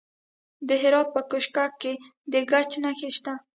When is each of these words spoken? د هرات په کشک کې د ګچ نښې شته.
د 0.67 0.69
هرات 0.81 1.07
په 1.15 1.21
کشک 1.31 1.55
کې 1.81 1.93
د 2.31 2.33
ګچ 2.49 2.71
نښې 2.83 3.09
شته. 3.17 3.33